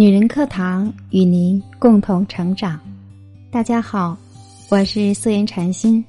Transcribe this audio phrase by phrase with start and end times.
[0.00, 2.80] 女人课堂与您共同成长。
[3.50, 4.16] 大家好，
[4.70, 6.02] 我是素颜禅心，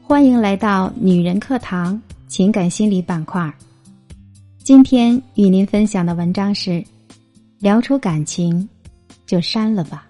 [0.00, 3.52] 欢迎来到女人课堂情感心理板块。
[4.58, 6.84] 今天与您分享的文章是：
[7.58, 8.68] 聊出感情
[9.26, 10.06] 就删了吧。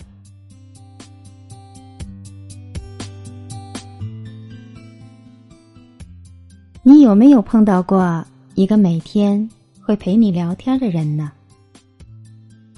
[6.82, 8.22] 你有没有碰到过
[8.56, 9.48] 一个每天
[9.80, 11.32] 会陪你聊天的人呢？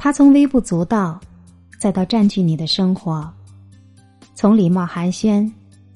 [0.00, 1.20] 他从微不足道，
[1.76, 3.28] 再到占据你的生活；
[4.36, 5.50] 从礼貌寒暄，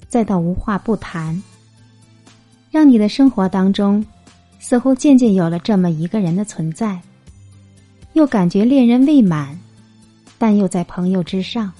[0.09, 1.41] 再到无话不谈，
[2.69, 4.05] 让你的生活当中
[4.59, 6.99] 似乎渐渐有了这么一个人的存在，
[8.11, 9.57] 又感觉恋人未满，
[10.37, 11.71] 但又在朋友之上。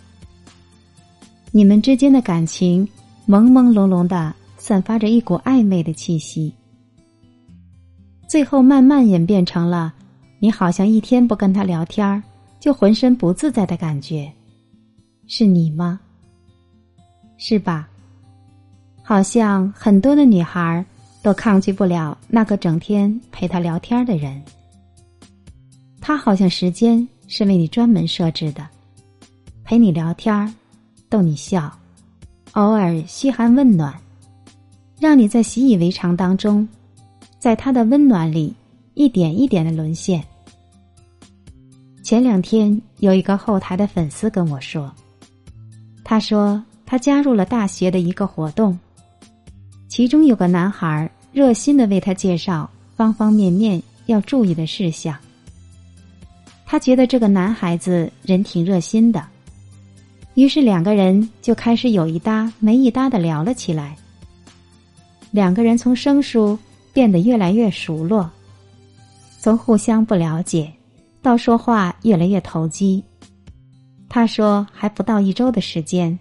[1.52, 2.88] 你们之间的感情
[3.28, 6.53] 朦朦胧胧的，散发着一股暧昧的气息，
[8.30, 9.94] 最后慢慢演变成了。
[10.44, 12.22] 你好像一天不跟他聊天儿，
[12.59, 14.30] 就浑身不自在的感觉，
[15.25, 15.97] 是你吗？
[17.38, 17.88] 是吧？
[19.02, 20.85] 好像很多的女孩
[21.22, 24.44] 都抗拒不了那个整天陪她聊天的人。
[26.02, 28.67] 他好像时间是为你专门设置的，
[29.63, 30.53] 陪你聊天
[31.07, 31.72] 逗你笑，
[32.52, 33.97] 偶尔嘘寒问暖，
[35.00, 36.67] 让你在习以为常当中，
[37.39, 38.53] 在他的温暖里
[38.94, 40.22] 一点一点的沦陷。
[42.04, 44.94] 前两天有一个后台的粉丝跟我说，
[46.04, 48.78] 他说他加入了大学的一个活动，
[49.88, 55.18] 其中有个男孩热心的为他介绍方方面面要注意的事项。
[56.66, 59.26] 他觉得这个男孩子人挺热心的，
[60.34, 63.96] 于是两个人就开始有一搭没一搭的聊了起来。
[65.31, 66.59] 两个人从生疏
[66.92, 68.30] 变得越来越熟络，
[69.40, 70.69] 从互相不了解。
[71.23, 73.03] 到说话越来越投机。
[74.09, 76.19] 他说还不到一周的时间，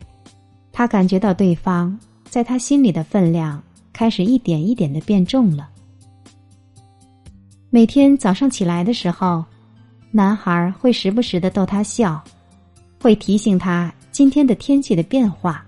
[0.73, 3.63] 他感觉到对方在他心里的分量
[3.93, 5.69] 开始一点一点的变重了。
[7.69, 9.45] 每天早上起来的时候，
[10.11, 12.23] 男孩会时不时的逗他笑，
[13.01, 15.65] 会提醒他今天的天气的变化，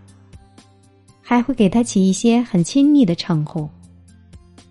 [1.21, 3.69] 还会给他起一些很亲昵的称呼，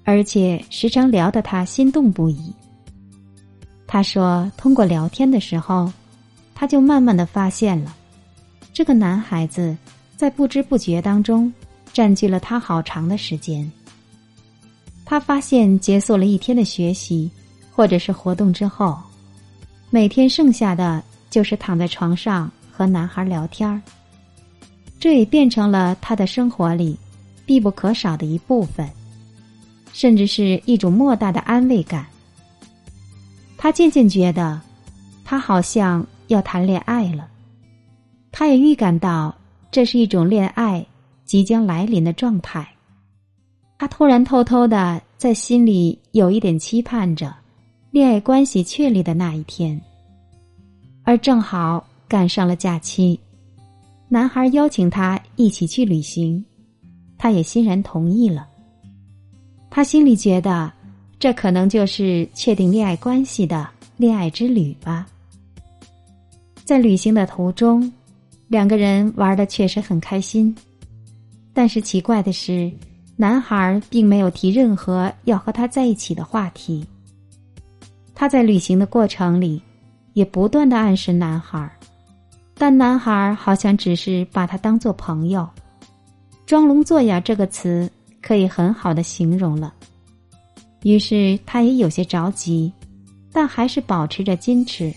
[0.06, 2.54] 而且时常聊得他心动不已。
[3.94, 5.94] 他说：“通过聊天的时候，
[6.56, 7.96] 他就慢慢的发现了，
[8.74, 9.78] 这个男孩子
[10.18, 11.54] 在不知不觉当中
[11.94, 13.72] 占据了他好长的时间。
[15.06, 17.30] 他发现结束了一天的学习
[17.72, 18.98] 或者是活动之后，
[19.92, 23.80] 每天剩下的就是躺在床上和男孩聊天儿。
[25.00, 26.98] 这也变成了他的生活里
[27.46, 28.90] 必不可少的一部分，
[29.94, 32.04] 甚至是一种莫大的安慰感。”
[33.64, 34.60] 他渐渐觉得，
[35.24, 37.30] 他好像要谈恋爱了。
[38.30, 39.34] 他也预感到
[39.72, 40.86] 这是一种恋爱
[41.24, 42.68] 即将来临的状态。
[43.80, 47.34] 他突然偷偷的在心里有一点期盼着
[47.90, 49.80] 恋爱关系确立的那一天。
[51.06, 53.18] 而正好赶上了假期，
[54.10, 56.44] 男孩邀请他一起去旅行，
[57.18, 58.46] 他也欣然同意了。
[59.70, 60.70] 他心里觉得。
[61.24, 65.08] 这可能就是确定恋爱关系的恋爱之旅吧。
[66.66, 67.90] 在旅行的途中，
[68.50, 70.54] 两个人玩的确实很开心，
[71.54, 72.70] 但是奇怪的是，
[73.16, 76.86] 男孩并没有提任何要和他在一起的话题。
[78.14, 79.62] 他在旅行的过程里，
[80.12, 81.72] 也不断的暗示男孩，
[82.56, 85.48] 但男孩好像只是把他当做朋友，
[86.46, 87.90] 装聋作哑这个词
[88.22, 89.74] 可以很好的形容了。
[90.84, 92.72] 于是他也有些着急，
[93.32, 94.94] 但还是保持着矜持。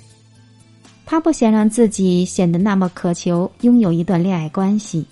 [1.04, 5.06] 他不想让自己显得那么渴求拥有一段恋爱关系。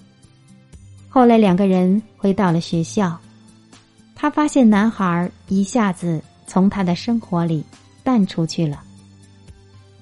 [1.08, 3.16] 后来两个人回到了学校，
[4.16, 7.64] 他发现男孩一下子从他的生活里
[8.02, 8.82] 淡出去了。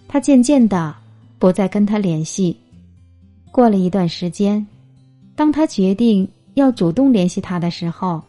[0.08, 0.94] 他渐渐的
[1.38, 2.56] 不再跟他联系。
[3.50, 4.66] 过了一段时间，
[5.36, 8.22] 当他决定要主动联系他的时候，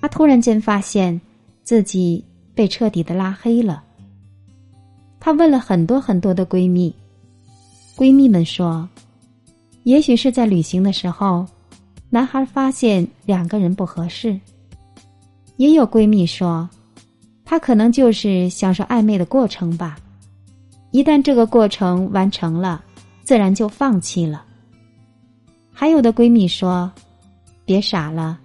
[0.00, 1.20] 他突然间发现。
[1.68, 2.24] 自己
[2.54, 3.84] 被彻底的拉黑了。
[5.20, 6.90] 她问了很多很多的闺蜜，
[7.94, 8.88] 闺蜜们说，
[9.82, 11.44] 也许是在旅行的时候，
[12.08, 14.40] 男孩发现两个人不合适。
[15.58, 16.66] 也有闺蜜说，
[17.44, 19.98] 他可能就是享受暧昧的过程吧。
[20.90, 22.82] 一旦这个过程完成了，
[23.24, 24.42] 自然就放弃了。
[25.70, 26.90] 还有的闺蜜说，
[27.66, 28.40] 别傻了，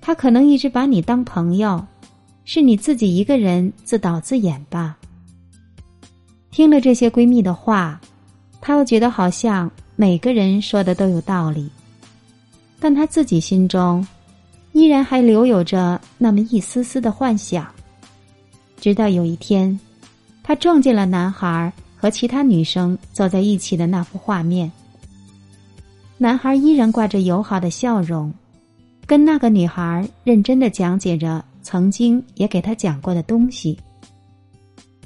[0.00, 1.80] 他可能一直把你当朋友。
[2.44, 4.96] 是你自己一个人自导自演吧？
[6.50, 8.00] 听了这些闺蜜的话，
[8.60, 11.68] 她又觉得好像每个人说的都有道理，
[12.78, 14.06] 但她自己心中
[14.72, 17.66] 依然还留有着那么一丝丝的幻想。
[18.78, 19.78] 直到有一天，
[20.42, 24.70] 他撞见了男孩和其他女生走在一起的那幅画面。
[26.18, 28.30] 男孩依然挂着友好的笑容，
[29.06, 33.76] 跟那个女孩认真的讲解着曾经也给他讲过的东西，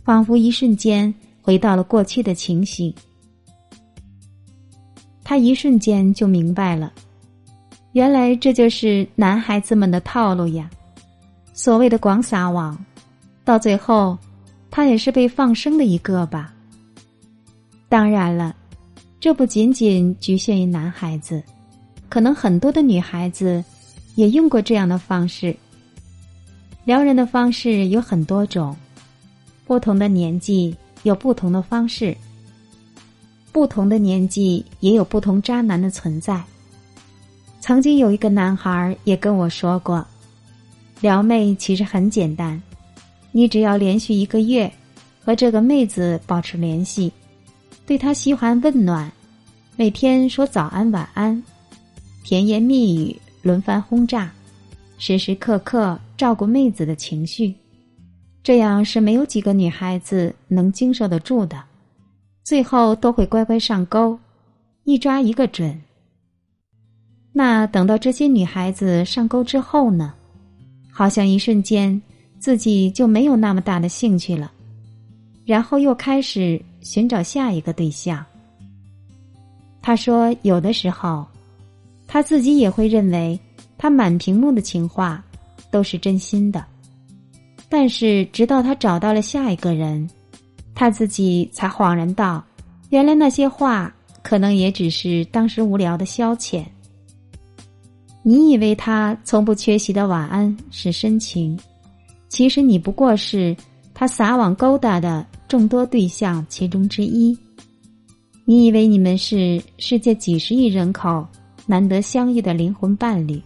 [0.05, 2.93] 仿佛一瞬间回到了过去的情形。
[5.23, 6.93] 他一瞬间就明白了，
[7.93, 10.69] 原来这就是男孩子们的套路呀！
[11.55, 12.77] 所谓的广撒网。
[13.45, 14.19] 到最后，
[14.71, 16.53] 他也是被放生的一个吧。
[17.89, 18.55] 当然了，
[19.21, 21.43] 这不仅仅局限于男孩子，
[22.09, 23.65] 可能很多的女孩子
[24.17, 25.57] 也用过这样的方式。
[26.89, 28.75] 撩人的方式有很多种，
[29.67, 32.17] 不同的年纪有不同的方式，
[33.53, 36.43] 不同的年纪也有不同渣男的存在。
[37.61, 40.03] 曾经有一个男孩也跟我说过，
[41.03, 42.59] 撩妹其实很简单。
[43.33, 44.73] 你只要连续一个月
[45.23, 47.13] 和这个妹子保持联系，
[47.85, 49.13] 对她嘘寒问暖，
[49.77, 51.43] 每天说早安晚安，
[52.25, 54.33] 甜言蜜语轮番轰炸，
[54.97, 57.55] 时时刻刻照顾妹子的情绪，
[58.43, 61.65] 这样是没有几个女孩子能经受得住的，
[62.45, 64.19] 最后都会乖乖上钩，
[64.85, 65.81] 一抓一个准。
[67.33, 70.13] 那等到这些女孩子上钩之后呢？
[70.93, 71.99] 好像一瞬间。
[72.41, 74.53] 自己就没有那么大的兴趣了，
[75.45, 78.25] 然后又开始寻找下一个对象。
[79.83, 81.27] 他说：“有的时候，
[82.07, 83.37] 他自己也会认为
[83.77, 85.21] 他满屏幕的情话
[85.71, 86.65] 都是真心的，
[87.69, 90.09] 但是直到他找到了下一个人，
[90.75, 92.45] 他自己才恍然道：
[92.91, 96.65] 原来那些话可能也只是当时无聊的消遣。
[98.23, 101.59] 你以为他从不缺席的晚安是深情？”
[102.29, 103.57] 其实你不过是
[103.95, 107.37] 他撒网勾搭的众多对象其中之一。
[108.45, 111.27] 你以为你们是世界几十亿人口
[111.65, 113.41] 难得相遇的灵魂伴侣？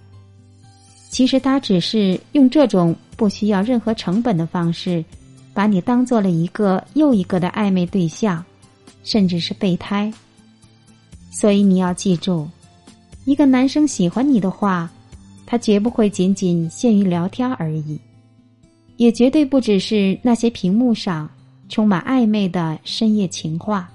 [1.13, 5.05] 其实他只是用这种不需要任何成本的方式，
[5.53, 8.43] 把你当做了一个又一个的暧昧对象，
[9.05, 10.11] 甚至是备胎。
[11.31, 12.49] 所以你要记住，
[13.27, 14.91] 一个男生喜欢你的话，
[15.45, 18.01] 他绝不会仅仅限于聊天而已。
[18.97, 21.29] 也绝对不只是那些屏幕上
[21.69, 23.87] 充满暧昧的深夜情话。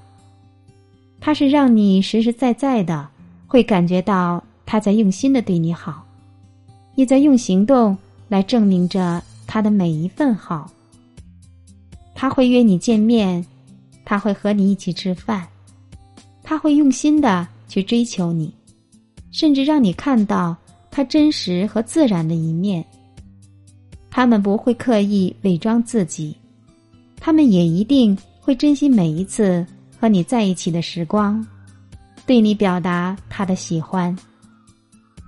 [1.20, 3.08] 他是让你实实在在的
[3.48, 6.06] 会感觉到他在用心的对你好，
[6.98, 7.96] 也在用行动
[8.28, 10.70] 来证明着他的每一份好。
[12.16, 13.46] 他会约你见面，
[14.04, 15.48] 他会和你一起吃饭，
[16.42, 18.52] 他会用心的去追求你，
[19.30, 20.58] 甚至让你看到
[20.90, 22.84] 他真实和自然的一面。
[24.10, 26.36] 他们不会刻意伪装自己，
[27.20, 29.64] 他们也一定会珍惜每一次
[30.00, 31.46] 和你在一起的时光，
[32.26, 34.18] 对你表达他的喜欢。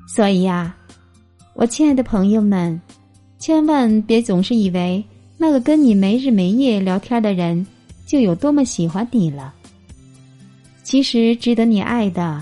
[0.07, 0.75] 所以呀，
[1.59, 2.79] 我亲爱的朋友们，
[3.37, 5.03] 千万别总是以为
[5.37, 7.67] 那个跟你没日没夜聊天的人
[8.05, 9.53] 就有多么喜欢你了。
[10.83, 12.41] 其实，值得你爱的，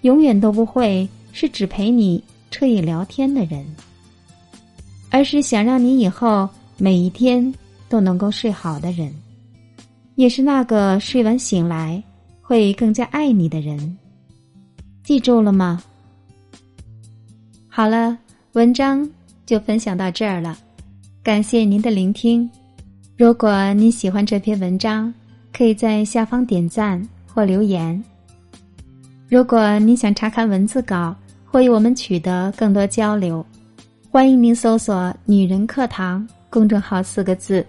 [0.00, 3.62] 永远都不会是只陪你彻夜聊天的人。
[5.10, 7.52] 而是想让你以后每一天
[7.86, 9.14] 都能够睡好的人，
[10.14, 12.02] 也是那个睡完醒来
[12.40, 13.98] 会更加爱你的人。
[15.04, 15.82] 记住了吗？
[17.68, 18.18] 好了，
[18.58, 19.08] 文章
[19.46, 20.58] 就分享到这儿了，
[21.22, 22.50] 感谢您的聆听。
[23.16, 25.14] 如果你喜欢这篇文章，
[25.52, 27.00] 可以在下方点赞
[27.32, 28.02] 或留言。
[29.28, 33.46] 如果你想查看文字稿或与我们取得更多交流。
[34.10, 37.64] 欢迎您搜索“女人课堂”公众号四个字。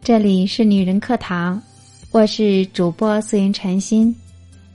[0.00, 1.60] 这里是女人课堂，
[2.12, 4.14] 我是主播素颜禅心，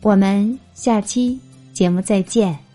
[0.02, 1.40] 我们下期
[1.72, 2.67] 节目再见。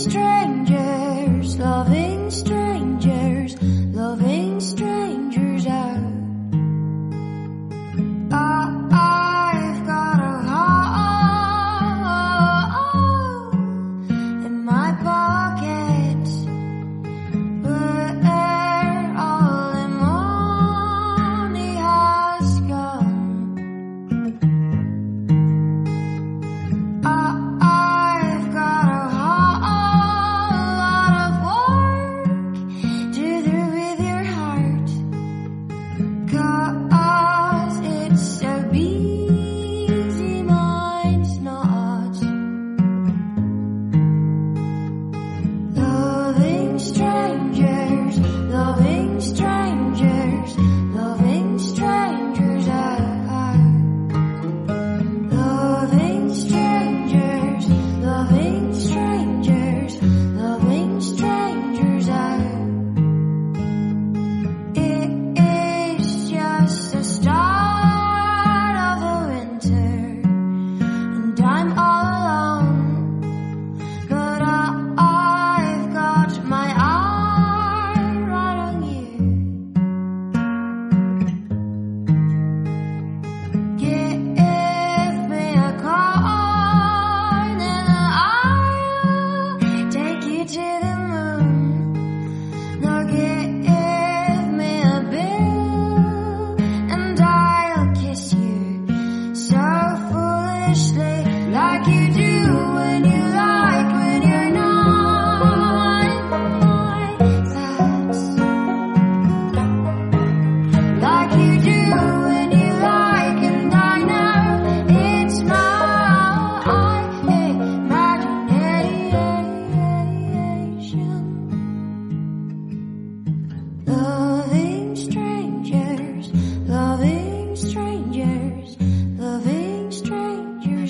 [0.00, 0.69] Strange.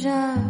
[0.00, 0.49] じ。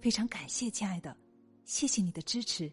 [0.00, 1.16] 非常感谢，亲爱的，
[1.64, 2.72] 谢谢你的支持。